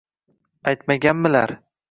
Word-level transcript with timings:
Aytmaganmilar? 0.71 1.57